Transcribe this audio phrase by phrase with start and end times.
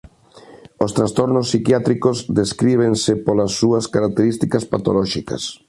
[0.83, 5.43] Os trastornos psiquiátricos descríbense polas súa características patolóxicas.